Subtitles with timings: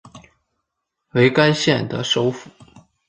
[1.11, 2.49] 为该县的首府。